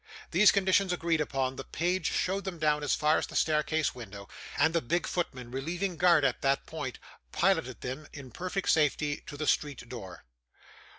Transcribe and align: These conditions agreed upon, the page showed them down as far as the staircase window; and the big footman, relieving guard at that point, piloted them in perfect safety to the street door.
These 0.31 0.51
conditions 0.51 0.91
agreed 0.91 1.21
upon, 1.21 1.57
the 1.57 1.63
page 1.63 2.07
showed 2.07 2.43
them 2.43 2.57
down 2.57 2.81
as 2.81 2.95
far 2.95 3.19
as 3.19 3.27
the 3.27 3.35
staircase 3.35 3.93
window; 3.93 4.27
and 4.57 4.73
the 4.73 4.81
big 4.81 5.05
footman, 5.05 5.51
relieving 5.51 5.95
guard 5.95 6.25
at 6.25 6.41
that 6.41 6.65
point, 6.65 6.97
piloted 7.31 7.81
them 7.81 8.07
in 8.11 8.31
perfect 8.31 8.69
safety 8.69 9.21
to 9.27 9.37
the 9.37 9.45
street 9.45 9.87
door. 9.87 10.23